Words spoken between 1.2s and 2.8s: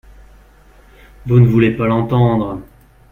Vous ne voulez pas l’entendre.